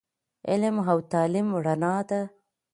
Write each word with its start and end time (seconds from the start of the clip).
علم 0.49 0.75
او 0.91 0.97
تعليم 1.11 1.47
رڼا 1.65 1.95
ده 2.09 2.21